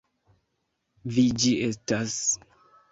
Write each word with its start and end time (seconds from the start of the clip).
Vi 1.19 1.27
ĝi 1.45 1.55
estas! 1.69 2.21